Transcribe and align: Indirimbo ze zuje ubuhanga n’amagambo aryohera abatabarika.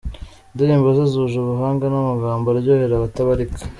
Indirimbo 0.51 0.87
ze 0.97 1.05
zuje 1.11 1.35
ubuhanga 1.39 1.85
n’amagambo 1.89 2.45
aryohera 2.49 2.93
abatabarika. 2.97 3.59